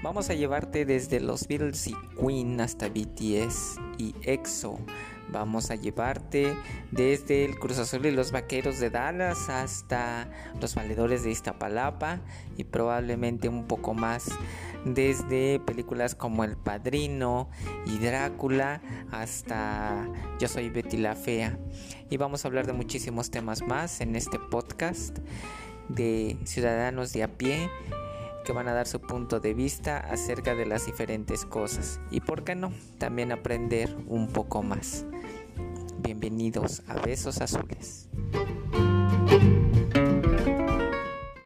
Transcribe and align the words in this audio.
Vamos 0.00 0.30
a 0.30 0.34
llevarte 0.34 0.84
desde 0.84 1.18
los 1.18 1.48
Beatles 1.48 1.88
y 1.88 1.96
Queen 2.20 2.60
hasta 2.60 2.88
BTS 2.88 3.80
y 3.98 4.14
EXO. 4.22 4.78
Vamos 5.32 5.72
a 5.72 5.74
llevarte 5.74 6.54
desde 6.92 7.44
el 7.44 7.58
Cruz 7.58 7.78
Azul 7.78 8.06
y 8.06 8.12
los 8.12 8.30
Vaqueros 8.30 8.78
de 8.78 8.90
Dallas 8.90 9.48
hasta 9.48 10.30
los 10.60 10.76
Valedores 10.76 11.24
de 11.24 11.32
Iztapalapa 11.32 12.20
y 12.56 12.62
probablemente 12.62 13.48
un 13.48 13.66
poco 13.66 13.92
más 13.92 14.28
desde 14.84 15.58
películas 15.58 16.14
como 16.14 16.44
El 16.44 16.56
Padrino 16.56 17.50
y 17.84 17.98
Drácula 17.98 18.80
hasta 19.10 20.08
Yo 20.38 20.46
soy 20.46 20.70
Betty 20.70 20.96
la 20.96 21.16
Fea. 21.16 21.58
Y 22.08 22.18
vamos 22.18 22.44
a 22.44 22.48
hablar 22.48 22.68
de 22.68 22.72
muchísimos 22.72 23.32
temas 23.32 23.62
más 23.62 24.00
en 24.00 24.14
este 24.14 24.38
podcast 24.38 25.18
de 25.88 26.38
ciudadanos 26.44 27.12
de 27.12 27.24
a 27.24 27.28
pie 27.36 27.68
que 28.48 28.54
van 28.54 28.66
a 28.66 28.72
dar 28.72 28.86
su 28.86 28.98
punto 28.98 29.40
de 29.40 29.52
vista 29.52 29.98
acerca 29.98 30.54
de 30.54 30.64
las 30.64 30.86
diferentes 30.86 31.44
cosas 31.44 32.00
y, 32.10 32.20
por 32.20 32.44
qué 32.44 32.54
no, 32.54 32.72
también 32.96 33.30
aprender 33.30 33.94
un 34.06 34.28
poco 34.28 34.62
más. 34.62 35.04
Bienvenidos 35.98 36.82
a 36.88 36.94
Besos 36.94 37.42
Azules. 37.42 38.08